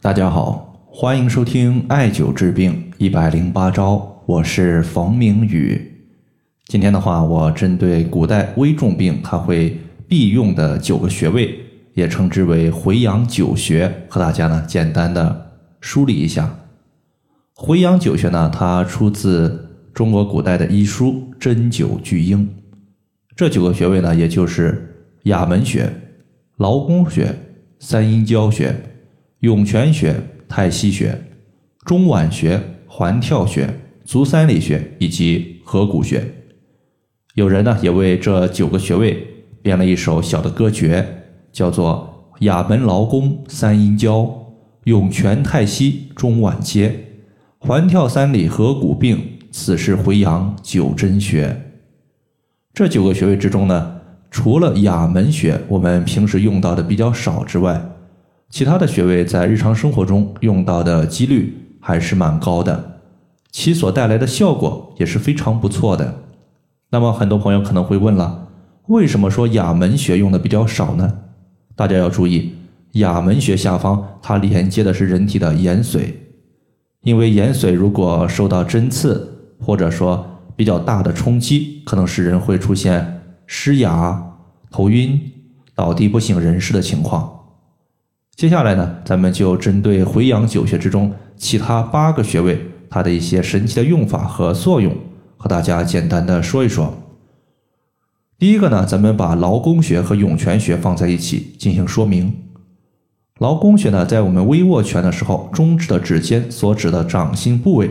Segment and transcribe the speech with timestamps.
[0.00, 5.92] 大家好，欢迎收听艾灸治病一百零八招，我是冯明宇。
[6.66, 9.76] 今天的话，我针对古代危重病，它会
[10.06, 11.58] 必用的九个穴位，
[11.94, 15.50] 也称之为回阳九穴，和大家呢简单的
[15.80, 16.48] 梳理一下。
[17.52, 22.46] 回阳九穴呢，它出自中国古代的医书《针灸巨婴》，
[23.34, 24.94] 这九个穴位呢，也就是
[25.24, 25.92] 哑门穴、
[26.58, 27.34] 劳宫穴、
[27.80, 28.76] 三阴交穴。
[29.40, 30.16] 涌泉穴、
[30.48, 31.16] 太溪穴、
[31.84, 33.72] 中脘穴、环跳穴、
[34.04, 36.24] 足三里穴以及合谷穴，
[37.34, 39.24] 有人呢也为这九个穴位
[39.62, 41.06] 编了一首小的歌诀，
[41.52, 44.28] 叫做“哑门劳宫三阴交，
[44.84, 46.92] 涌泉太溪中脘接，
[47.58, 49.20] 环跳三里合谷并，
[49.52, 51.64] 此是回阳九针穴”。
[52.74, 54.00] 这九个穴位之中呢，
[54.32, 57.80] 除了哑门穴，我们平时用到的比较少之外。
[58.50, 63.00] 其他的穴位在日常生活中用到的几率还是蛮高的，
[63.52, 66.22] 其所带来的效果也是非常不错的。
[66.90, 68.48] 那么很多朋友可能会问了，
[68.86, 71.18] 为什么说哑门穴用的比较少呢？
[71.76, 72.54] 大家要注意，
[72.92, 76.14] 哑门穴下方它连接的是人体的眼髓，
[77.02, 84.36] 因为眼髓如果受到针刺或者说比较大的冲击，可能使人会出现失哑、
[84.70, 85.20] 头晕、
[85.74, 87.37] 倒地不省人事的情况。
[88.38, 92.56] 接下来呢，咱们就针对回阳九穴之中其他八个穴位，
[92.88, 94.96] 它的一些神奇的用法和作用，
[95.36, 96.94] 和大家简单的说一说。
[98.38, 102.32] 第一个呢，咱们把劳宫穴和涌泉穴放在一起进行说明。
[103.40, 107.90] 劳宫穴呢，在我们微握拳的时候，中指的指尖所指的掌心部位，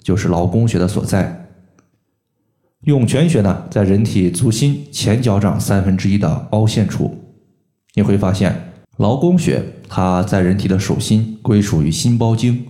[0.00, 1.48] 就是劳宫穴的所在。
[2.82, 7.18] 涌泉穴呢，在人体足心前脚掌三分之一的凹陷处，
[7.94, 8.67] 你会发现。
[8.98, 12.64] 劳宫穴，它在人体的手心，归属于心包经，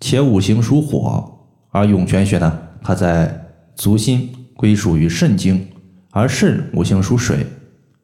[0.00, 1.38] 且五行属火；
[1.70, 3.46] 而涌泉穴呢，它在
[3.76, 5.68] 足心，归属于肾经，
[6.10, 7.46] 而肾五行属水。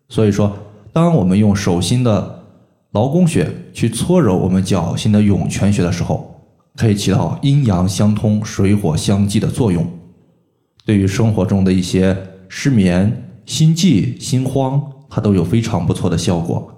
[0.08, 0.56] 所以说，
[0.92, 2.44] 当我们用手心的
[2.92, 6.40] 劳宫穴去搓揉我们脚心的涌泉穴的时候，
[6.76, 9.84] 可以起到阴阳相通、水火相济的作用，
[10.86, 12.16] 对于生活中的一些
[12.48, 16.72] 失眠、心悸、心慌，它都有非常不错的效果。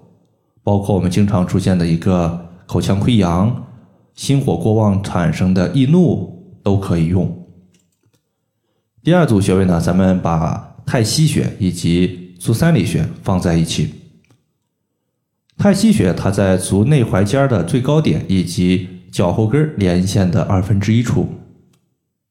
[0.62, 3.66] 包括我们经常出现的一个口腔溃疡、
[4.14, 7.46] 心火过旺产生的易怒都可以用。
[9.02, 13.94] 第二组穴位呢，咱们把太溪穴以及足三里穴放在一起。
[15.56, 21.28] 太溪穴它在足内踝尖的最高点以及脚后跟连线的二分之一处。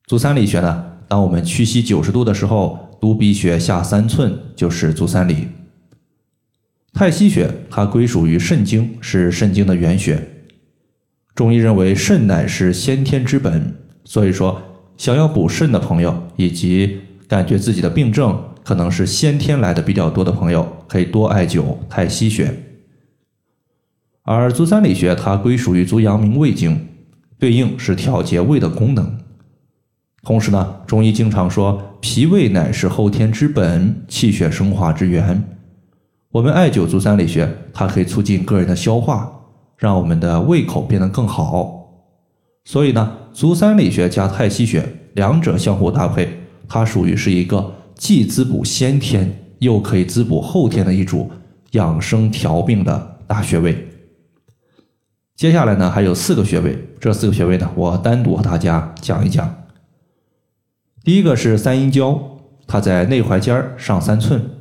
[0.06, 5.48] 足三里穴呢，当我们屈膝九十度的时候，督鼻穴下三寸就是足三里。
[6.94, 10.22] 太溪穴它归属于肾经，是肾经的原穴。
[11.36, 13.74] 中医认为肾乃是先天之本，
[14.04, 14.62] 所以说
[14.98, 22.54] 想要补肾的朋友，以及感觉自己的病症可能是先天来的比较多的朋友，可以多艾灸太溪穴。
[24.24, 26.88] 而足三里穴它归属于足阳明胃经，
[27.38, 29.18] 对应是调节胃的功能。
[30.24, 35.59] 同时呢，中医经常说脾胃乃是后天之本，气血生化之源。
[36.32, 39.32] 我们艾灸足三里穴，它可以促进个人的消化，
[39.78, 42.06] 让我们的胃口变得更好。
[42.66, 46.30] 所以呢，足三里穴加太溪穴两者相互搭配，
[46.68, 51.32] 它属于是一个既滋补先天又可以滋补后天的一组
[51.72, 53.88] 养生调病的大穴位。
[55.36, 59.64] 接下来呢，还有四个穴位，这四个穴位呢，我单独和大家讲一讲。
[61.04, 62.38] 第一个是三阴交，
[62.68, 64.59] 它在内踝尖上三寸。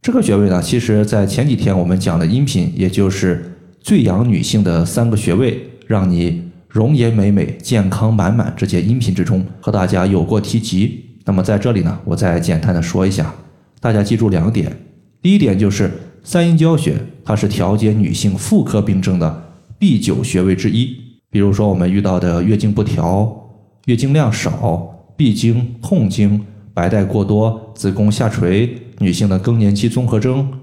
[0.00, 11.04] 这个穴位呢，其实，在前几天我们讲的音频，也就是最养女性的三个穴位，让你容颜美美、健康满满这节音频之中，和大家有过提及。
[11.24, 13.34] 那么在这里呢，我再简单的说一下，
[13.80, 14.74] 大家记住两点。
[15.20, 15.90] 第一点就是
[16.22, 16.94] 三阴交穴，
[17.24, 20.96] 它是调节女性妇科病症的必灸穴位之一。
[21.28, 23.50] 比如说我们遇到的月经不调、
[23.86, 26.42] 月经量少、闭经、痛经、
[26.72, 28.74] 白带过多、子宫下垂。
[29.00, 30.60] 女性的更年期综合征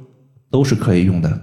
[0.50, 1.42] 都是可以用的。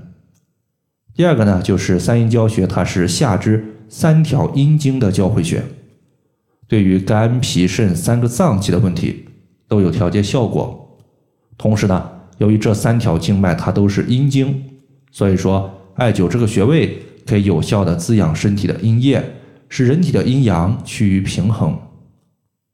[1.14, 5.62] 第二个呢，就是三阴交穴，它是下肢三条阴经的交汇穴，
[6.66, 9.26] 对于肝脾肾三个脏器的问题
[9.68, 10.98] 都有调节效果。
[11.58, 14.62] 同时呢，由于这三条经脉它都是阴经，
[15.10, 19.22] 所以说艾灸这个穴位可以有效的滋养身体的阴液，
[19.68, 21.78] 使人体的阴阳趋于平衡。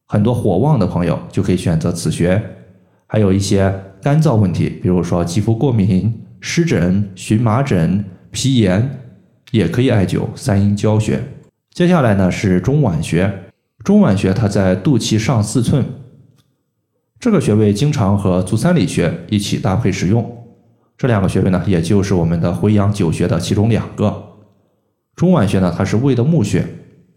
[0.06, 2.40] 很多火旺的朋友就可以选择此穴，
[3.06, 3.87] 还有一些。
[4.08, 6.10] 干燥问题，比如说肌肤过敏、
[6.40, 8.98] 湿疹、荨麻疹、皮炎，
[9.50, 11.22] 也可以艾灸三阴交穴。
[11.74, 13.30] 接下来呢是中脘穴，
[13.84, 15.84] 中脘穴它在肚脐上四寸，
[17.20, 20.38] 这个穴位经常和足三里穴一起搭配使用。
[20.96, 24.38] 这两个穴位呢，也就是我们的回阳九穴的其中两个。
[25.16, 26.62] 中脘穴呢，它是胃的募穴；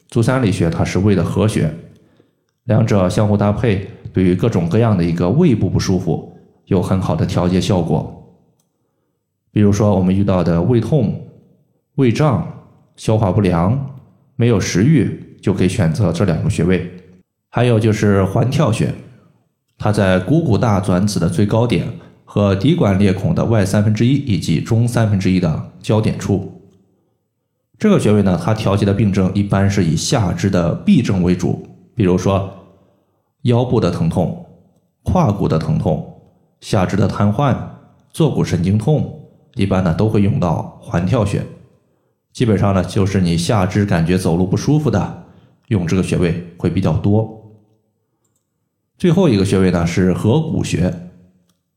[0.09, 1.73] 足三里穴它是胃的合穴，
[2.65, 6.27] 两者相互搭配，对于各种各样的一个胃部不舒服
[6.65, 8.35] 有很好的调节效果。
[9.51, 11.27] 比如说，我们遇到的胃痛、
[11.95, 12.47] 胃胀、
[12.95, 13.87] 消化不良。
[14.37, 16.89] 没有食欲就可以选择这两个穴位，
[17.49, 18.91] 还有就是环跳穴，
[19.77, 21.87] 它在股骨大转子的最高点
[22.25, 26.59] 和骶管裂孔的外三分之一以及中三分之一的交点处。
[27.77, 32.49] 这个穴位呢，它调节的病症一般是以下肢的痹症为主，比如说
[33.43, 34.43] 腰部的疼痛、
[35.03, 36.10] 胯骨的疼痛、
[36.61, 37.57] 下肢的瘫痪、
[38.11, 41.45] 坐骨神经痛，一般呢都会用到环跳穴。
[42.31, 45.25] 基本上呢，就是你下肢感觉走路不舒服的，
[45.67, 47.51] 用这个穴位会比较多。
[48.97, 51.11] 最后一个穴位呢是合谷穴。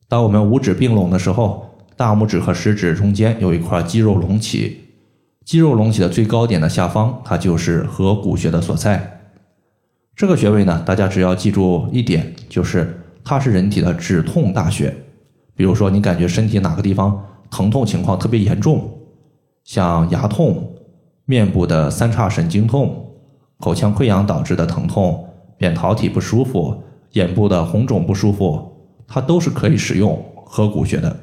[0.06, 4.82] 当我们五指并拢的时候，大拇指和食指中间有一块肌肉隆起，
[5.44, 9.22] 肌肉隆起的最高点的下方，它就是合谷穴的所在。
[10.14, 14.94] 这个穴位呢，大家只要记住一点，就是它是人体的止痛大穴。
[15.56, 18.90] 比如说，你感觉身体哪个地方疼痛情况特别严重。
[19.64, 20.74] 像牙痛、
[21.24, 23.08] 面部的三叉神经痛、
[23.58, 25.26] 口腔溃疡导致的疼痛、
[25.56, 26.82] 扁桃体不舒服、
[27.12, 28.72] 眼部的红肿不舒服，
[29.06, 31.16] 它都是可以使用合谷穴的，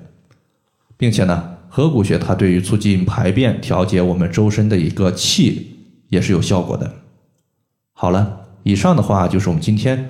[0.97, 5.77] 并且呢，合谷穴它对于促进排便、调节我们周身的一个气
[6.09, 6.91] 也是有效果的。
[7.93, 10.09] 好了，以上的话就是我们今天